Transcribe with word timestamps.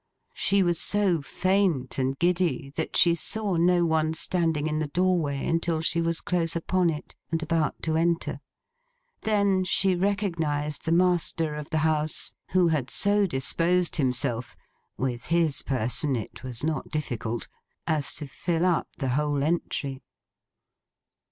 She 0.33 0.63
was 0.63 0.79
so 0.79 1.21
faint 1.21 1.99
and 1.99 2.17
giddy, 2.17 2.71
that 2.75 2.97
she 2.97 3.13
saw 3.13 3.55
no 3.55 3.85
one 3.85 4.15
standing 4.15 4.65
in 4.65 4.79
the 4.79 4.87
doorway 4.87 5.45
until 5.45 5.79
she 5.79 6.01
was 6.01 6.21
close 6.21 6.55
upon 6.55 6.89
it, 6.89 7.13
and 7.29 7.43
about 7.43 7.79
to 7.83 7.95
enter. 7.95 8.41
Then, 9.21 9.63
she 9.63 9.93
recognised 9.95 10.85
the 10.85 10.91
master 10.91 11.53
of 11.53 11.69
the 11.69 11.77
house, 11.85 12.33
who 12.49 12.69
had 12.69 12.89
so 12.89 13.27
disposed 13.27 13.97
himself—with 13.97 15.27
his 15.27 15.61
person 15.61 16.15
it 16.15 16.41
was 16.41 16.63
not 16.63 16.89
difficult—as 16.89 18.15
to 18.15 18.25
fill 18.25 18.65
up 18.65 18.87
the 18.97 19.09
whole 19.09 19.43
entry. 19.43 20.01